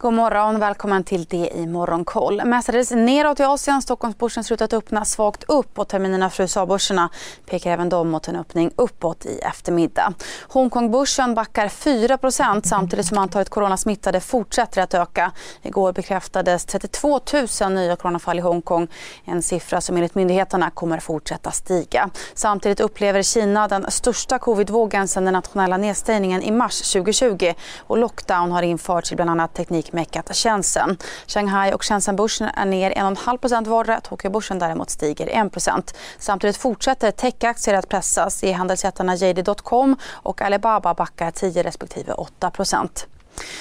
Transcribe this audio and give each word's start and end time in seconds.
God 0.00 0.14
morgon, 0.14 0.60
välkommen 0.60 1.04
till 1.04 1.24
det 1.24 1.50
i 1.54 1.66
Morgonkoll. 1.66 2.42
Mestadels 2.44 2.90
neråt 2.90 3.40
i 3.40 3.42
Asien, 3.42 3.82
Stockholmsbörsen 3.82 4.44
slutat 4.44 4.72
öppna 4.72 5.04
svagt 5.04 5.44
upp 5.44 5.78
och 5.78 5.88
terminerna 5.88 6.30
för 6.30 6.42
USA-börserna 6.42 7.08
pekar 7.50 7.70
även 7.70 7.88
de 7.88 8.10
mot 8.10 8.28
en 8.28 8.36
öppning 8.36 8.70
uppåt 8.76 9.26
i 9.26 9.38
eftermiddag. 9.38 10.14
Hongkongbörsen 10.48 11.34
backar 11.34 11.68
4% 11.68 12.62
samtidigt 12.64 13.06
som 13.06 13.18
antalet 13.18 13.48
coronasmittade 13.48 14.20
fortsätter 14.20 14.82
att 14.82 14.94
öka. 14.94 15.32
Igår 15.62 15.92
bekräftades 15.92 16.64
32 16.64 17.20
000 17.60 17.72
nya 17.72 17.96
coronafall 17.96 18.38
i 18.38 18.42
Hongkong, 18.42 18.88
en 19.24 19.42
siffra 19.42 19.80
som 19.80 19.96
enligt 19.96 20.14
myndigheterna 20.14 20.70
kommer 20.70 20.98
fortsätta 21.00 21.50
stiga. 21.50 22.10
Samtidigt 22.34 22.80
upplever 22.80 23.22
Kina 23.22 23.68
den 23.68 23.90
största 23.90 24.38
covidvågen 24.38 25.08
sedan 25.08 25.24
den 25.24 25.34
nationella 25.34 25.76
nedstängningen 25.76 26.42
i 26.42 26.50
mars 26.50 26.92
2020 26.92 27.54
och 27.78 27.98
lockdown 27.98 28.52
har 28.52 28.62
införts 28.62 29.12
i 29.12 29.16
bland 29.16 29.30
annat 29.30 29.54
teknik 29.54 29.87
teknikmeckat 29.88 30.36
Shenzhen. 30.36 30.96
Shanghai 31.26 31.72
och 31.72 31.84
Shenzhenbörsen 31.84 32.48
är 32.54 32.66
ner 32.66 32.90
1,5% 32.90 33.68
vardera. 33.68 34.00
Tokyobörsen 34.00 34.58
däremot 34.58 34.90
stiger 34.90 35.26
1% 35.26 35.94
Samtidigt 36.18 36.56
fortsätter 36.56 37.10
techaktier 37.10 37.74
att 37.74 37.88
pressas. 37.88 38.44
E-handelsjättarna 38.44 39.14
JD.com 39.14 39.96
och 40.22 40.42
Alibaba 40.42 40.94
backar 40.94 41.30
10 41.30 41.62
respektive 41.62 42.12
8 42.12 42.50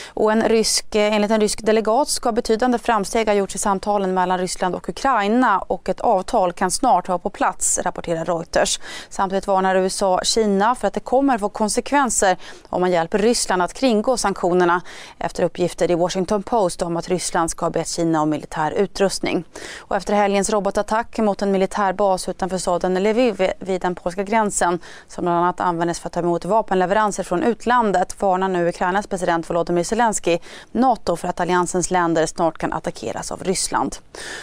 och 0.07 0.31
en 0.31 0.43
rysk, 0.43 0.95
eh, 0.95 1.13
enligt 1.13 1.31
en 1.31 1.41
rysk 1.41 1.65
delegat 1.65 2.09
ska 2.09 2.31
betydande 2.31 2.77
framsteg 2.77 3.27
ha 3.27 3.33
gjorts 3.33 3.55
i 3.55 3.57
samtalen 3.57 4.13
mellan 4.13 4.37
Ryssland 4.37 4.75
och 4.75 4.89
Ukraina 4.89 5.59
och 5.59 5.89
ett 5.89 5.99
avtal 5.99 6.53
kan 6.53 6.71
snart 6.71 7.07
vara 7.07 7.19
på 7.19 7.29
plats, 7.29 7.79
rapporterar 7.83 8.25
Reuters. 8.25 8.79
Samtidigt 9.09 9.47
varnar 9.47 9.75
USA 9.75 10.19
Kina 10.23 10.75
för 10.75 10.87
att 10.87 10.93
det 10.93 10.99
kommer 10.99 11.37
få 11.37 11.49
konsekvenser 11.49 12.37
om 12.69 12.81
man 12.81 12.91
hjälper 12.91 13.17
Ryssland 13.17 13.61
att 13.61 13.73
kringgå 13.73 14.17
sanktionerna 14.17 14.81
efter 15.17 15.43
uppgifter 15.43 15.91
i 15.91 15.95
Washington 15.95 16.43
Post 16.43 16.81
om 16.81 16.97
att 16.97 17.07
Ryssland 17.07 17.51
ska 17.51 17.65
ha 17.65 17.69
bett 17.69 17.87
Kina 17.87 18.21
om 18.21 18.29
militär 18.29 18.71
utrustning. 18.71 19.43
Och 19.79 19.95
efter 19.95 20.13
helgens 20.13 20.49
robotattack 20.49 21.17
mot 21.17 21.41
en 21.41 21.51
militärbas 21.51 22.29
utanför 22.29 22.57
staden 22.57 23.03
Lviv 23.03 23.51
vid 23.59 23.81
den 23.81 23.95
polska 23.95 24.23
gränsen 24.23 24.79
som 25.07 25.21
bland 25.23 25.37
annat 25.37 25.59
användes 25.59 25.99
för 25.99 26.07
att 26.07 26.13
ta 26.13 26.19
emot 26.19 26.45
vapenleveranser 26.45 27.23
från 27.23 27.43
utlandet 27.43 28.21
varnar 28.21 28.47
nu 28.47 28.69
Ukrainas 28.69 29.07
president 29.07 29.49
Volodymyr 29.49 29.66
Volodymyr 29.67 29.83
Zelensky 29.83 30.39
Nato 30.71 31.15
för 31.15 31.27
att 31.27 31.39
alliansens 31.39 31.91
länder 31.91 32.25
snart 32.25 32.57
kan 32.57 32.73
attackeras 32.73 33.31
av 33.31 33.43
Ryssland. 33.43 33.95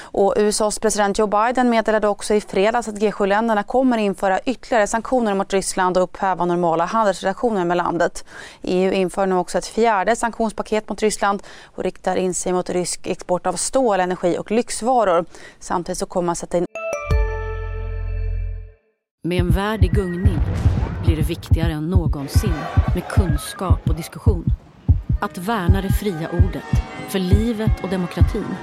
Och 0.03 0.35
USAs 0.37 0.79
president 0.79 1.19
Joe 1.19 1.27
Biden 1.27 1.71
meddelade 1.71 2.09
också 2.09 2.35
i 2.35 2.41
fredags 2.41 2.89
att 2.89 2.95
G7-länderna 2.95 3.63
kommer 3.63 3.99
införa 3.99 4.41
ytterligare 4.41 4.87
sanktioner 4.87 5.35
mot 5.35 5.53
Ryssland 5.53 5.97
och 5.97 6.03
upphäva 6.03 6.45
normala 6.45 6.85
handelsrelationer 6.85 7.65
med 7.65 7.77
landet. 7.77 8.25
EU 8.63 8.93
inför 8.93 9.27
nu 9.27 9.35
också 9.35 9.59
ett 9.59 9.67
fjärde 9.67 10.17
sanktionspaket 10.17 10.89
mot 10.89 11.03
Ryssland 11.03 11.43
och 11.65 11.83
riktar 11.83 12.17
in 12.17 12.35
sig 12.35 12.53
mot 12.53 12.71
rysk 12.71 13.07
export 13.07 13.47
av 13.47 13.53
stål, 13.53 14.01
energi 14.01 14.39
och 14.39 14.51
lyxvaror. 14.51 15.25
Samtidigt 15.61 15.99
så 15.99 16.07
kommer 16.07 16.27
man 16.27 16.37
sätta 16.37 16.59
in 16.59 16.67
med 19.27 19.41
en 19.41 19.51
värld 19.51 19.85
i 19.85 19.89
gungning 19.89 20.41
blir 21.05 21.17
det 21.17 21.23
viktigare 21.23 21.73
än 21.73 21.91
någonsin 21.91 22.55
med 22.95 23.09
kunskap 23.09 23.89
och 23.89 23.95
diskussion. 23.95 24.64
Att 25.25 25.39
värna 25.39 25.83
det 25.83 25.93
fria 25.93 26.31
ordet, 26.31 26.65
för 27.09 27.19
livet 27.19 27.85
och 27.85 27.91
demokratin. 27.91 28.55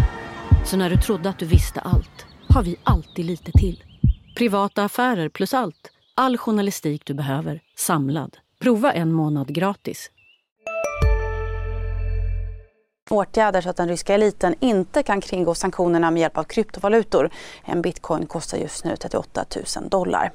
Så 0.66 0.78
när 0.78 0.90
du 0.90 0.98
trodde 0.98 1.30
att 1.30 1.40
du 1.40 1.46
visste 1.46 1.80
allt, 1.80 2.26
har 2.50 2.64
vi 2.64 2.76
alltid 2.84 3.26
lite 3.26 3.52
till. 3.52 3.84
Privata 4.38 4.84
affärer 4.84 5.30
plus 5.30 5.54
allt. 5.54 5.92
All 6.16 6.38
journalistik 6.38 7.06
du 7.06 7.14
behöver, 7.14 7.62
samlad. 7.78 8.38
Prova 8.60 8.92
en 8.92 9.14
månad 9.14 9.56
gratis. 9.56 10.12
Åtgärder 13.10 13.62
så 13.62 13.70
att 13.70 13.78
den 13.78 13.88
ryska 13.88 14.14
eliten 14.14 14.56
inte 14.60 15.04
kan 15.04 15.22
kringgå 15.22 15.56
sanktionerna 15.56 16.12
med 16.12 16.22
hjälp 16.22 16.38
av 16.38 16.44
kryptovalutor. 16.44 17.30
En 17.64 17.82
bitcoin 17.82 18.26
kostar 18.26 18.58
just 18.58 18.86
nu 18.86 18.96
38 18.96 19.46
000 19.78 19.90
dollar. 19.90 20.32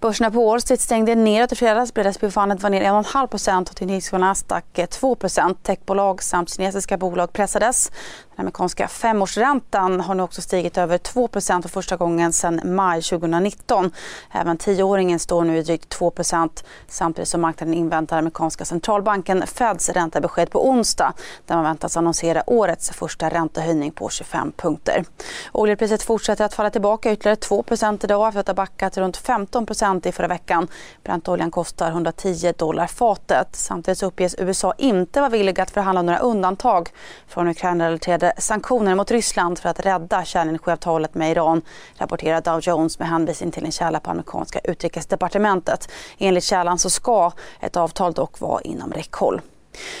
Börserna 0.00 0.30
på 0.30 0.46
Wall 0.46 0.60
Street 0.60 0.80
stängde 0.80 1.14
neråt 1.14 1.52
i 1.52 1.56
fredags. 1.56 1.94
Breda 1.94 2.12
500 2.12 2.56
var 2.60 2.70
ner 2.70 2.82
1,5% 2.82 3.70
och 3.70 3.76
till 3.76 4.02
stack 4.36 4.64
2% 4.74 5.56
Techbolag 5.62 6.22
samt 6.22 6.50
kinesiska 6.50 6.96
bolag 6.96 7.32
pressades. 7.32 7.90
Den 8.36 8.40
amerikanska 8.44 8.88
femårsräntan 8.88 10.00
har 10.00 10.14
nu 10.14 10.22
också 10.22 10.42
stigit 10.42 10.78
över 10.78 10.98
2% 10.98 11.62
för 11.62 11.68
första 11.68 11.96
gången 11.96 12.32
sedan 12.32 12.60
maj 12.64 13.02
2019. 13.02 13.90
Även 14.32 14.56
tioåringen 14.56 15.18
står 15.18 15.44
nu 15.44 15.58
i 15.58 15.62
drygt 15.62 15.98
2% 15.98 16.64
samtidigt 16.88 17.28
som 17.28 17.40
marknaden 17.40 17.74
inväntar 17.74 18.18
amerikanska 18.18 18.64
centralbanken 18.64 19.46
Feds 19.46 19.88
räntebesked 19.88 20.50
på 20.50 20.68
onsdag 20.68 21.12
där 21.46 21.54
man 21.54 21.64
väntas 21.64 21.96
annonsera 21.96 22.42
årets 22.46 22.90
första 22.90 23.28
räntehöjning 23.28 23.92
på 23.92 24.08
25 24.08 24.52
punkter. 24.56 25.04
Oljepriset 25.52 26.02
fortsätter 26.02 26.44
att 26.44 26.54
falla 26.54 26.70
tillbaka 26.70 27.12
ytterligare 27.12 27.36
2% 27.36 28.04
idag 28.04 28.28
efter 28.28 28.40
att 28.40 28.48
ha 28.48 28.54
backat 28.54 28.96
runt 28.96 29.16
15 29.52 30.00
i 30.04 30.12
förra 30.12 30.28
veckan. 30.28 30.68
Brentoljan 31.04 31.50
kostar 31.50 31.90
110 31.90 32.52
dollar 32.58 32.86
fatet. 32.86 33.48
Samtidigt 33.52 34.02
uppges 34.02 34.34
USA 34.38 34.74
inte 34.78 35.20
vara 35.20 35.30
villiga 35.30 35.62
att 35.62 35.70
förhandla 35.70 36.02
några 36.02 36.18
undantag 36.18 36.90
från 37.28 37.48
Ukraina-relaterade 37.48 38.32
sanktioner 38.38 38.94
mot 38.94 39.10
Ryssland 39.10 39.58
för 39.58 39.68
att 39.68 39.80
rädda 39.80 40.24
kärnenergiavtalet 40.24 41.14
med 41.14 41.30
Iran, 41.30 41.62
rapporterar 41.96 42.40
Dow 42.40 42.60
Jones 42.62 42.98
med 42.98 43.08
hänvisning 43.08 43.50
till 43.50 43.64
en 43.64 43.72
källa 43.72 44.00
på 44.00 44.10
amerikanska 44.10 44.58
utrikesdepartementet. 44.64 45.88
Enligt 46.18 46.44
källan 46.44 46.78
så 46.78 46.90
ska 46.90 47.32
ett 47.60 47.76
avtal 47.76 48.12
dock 48.12 48.40
vara 48.40 48.60
inom 48.60 48.92
räckhåll. 48.92 49.40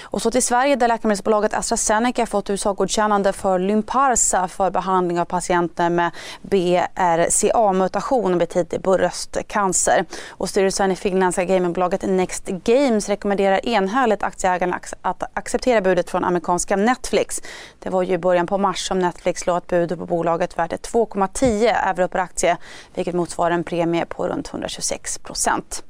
Och 0.02 0.22
så 0.22 0.30
till 0.30 0.42
Sverige 0.42 0.76
där 0.76 0.88
läkemedelsbolaget 0.88 1.54
AstraZeneca 1.54 2.26
fått 2.26 2.50
USA-godkännande 2.50 3.32
för 3.32 3.58
Lymparsa 3.58 4.48
för 4.48 4.70
behandling 4.70 5.20
av 5.20 5.24
patienter 5.24 5.90
med 5.90 6.10
BRCA-mutation 6.42 8.38
vid 8.38 8.48
tidig 8.48 8.80
bröstcancer. 8.80 10.04
Och 10.28 10.48
styrelsen 10.48 10.92
i 10.92 10.96
finländska 10.96 11.44
gamingbolaget 11.44 12.02
Next 12.02 12.46
Games 12.46 13.08
rekommenderar 13.08 13.66
enhälligt 13.68 14.22
aktieägarna 14.22 14.80
att 15.02 15.22
acceptera 15.34 15.80
budet 15.80 16.10
från 16.10 16.24
amerikanska 16.24 16.76
Netflix. 16.76 17.42
Det 17.78 17.90
var 17.90 18.02
ju 18.02 18.14
i 18.14 18.18
början 18.18 18.46
på 18.46 18.58
mars 18.58 18.88
som 18.88 18.98
Netflix 18.98 19.46
lade 19.46 19.58
ett 19.58 19.66
bud 19.66 19.98
på 19.98 20.06
bolaget 20.06 20.58
värt 20.58 20.72
2,10 20.72 21.88
euro 21.88 22.08
per 22.08 22.18
aktie 22.18 22.56
vilket 22.94 23.14
motsvarar 23.14 23.54
en 23.54 23.64
premie 23.64 24.06
på 24.06 24.28
runt 24.28 24.48
126 24.48 25.18
procent. 25.18 25.84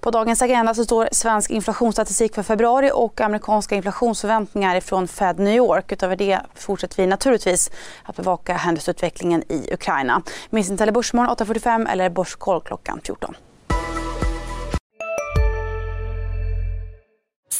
På 0.00 0.10
dagens 0.10 0.42
agenda 0.42 0.74
så 0.74 0.84
står 0.84 1.08
svensk 1.12 1.50
inflationsstatistik 1.50 2.34
för 2.34 2.42
februari 2.42 2.90
och 2.94 3.20
amerikanska 3.20 3.74
inflationsförväntningar 3.74 4.80
från 4.80 5.08
Fed 5.08 5.38
New 5.38 5.54
York. 5.54 5.92
Utöver 5.92 6.16
det 6.16 6.40
fortsätter 6.54 6.96
vi 6.96 7.06
naturligtvis 7.06 7.70
att 8.02 8.16
bevaka 8.16 8.54
händelseutvecklingen 8.54 9.42
i 9.48 9.74
Ukraina. 9.74 10.22
Minns 10.50 10.70
inte 10.70 10.92
Börsmorgon 10.92 11.36
8.45 11.36 11.92
eller 11.92 12.10
Börskoll 12.10 12.60
klockan 12.60 13.00
14. 13.04 13.34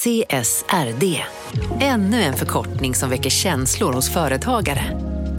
CSRD, 0.02 1.24
ännu 1.80 2.22
en 2.22 2.34
förkortning 2.34 2.94
som 2.94 3.10
väcker 3.10 3.30
känslor 3.30 3.92
hos 3.92 4.12
företagare. 4.12 5.09